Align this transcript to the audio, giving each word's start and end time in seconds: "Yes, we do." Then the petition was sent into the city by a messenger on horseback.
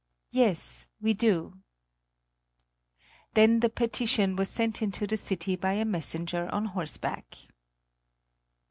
"Yes, 0.31 0.87
we 0.99 1.13
do." 1.13 1.59
Then 3.35 3.59
the 3.59 3.69
petition 3.69 4.35
was 4.35 4.49
sent 4.49 4.81
into 4.81 5.05
the 5.05 5.15
city 5.15 5.55
by 5.55 5.73
a 5.73 5.85
messenger 5.85 6.49
on 6.51 6.65
horseback. 6.73 7.37